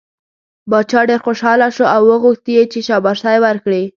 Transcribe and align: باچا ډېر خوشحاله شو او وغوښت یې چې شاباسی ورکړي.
باچا 0.71 1.01
ډېر 1.09 1.19
خوشحاله 1.25 1.67
شو 1.75 1.85
او 1.95 2.01
وغوښت 2.11 2.45
یې 2.55 2.63
چې 2.71 2.79
شاباسی 2.87 3.37
ورکړي. 3.45 3.83